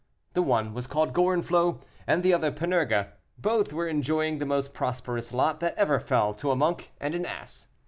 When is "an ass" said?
7.13-7.67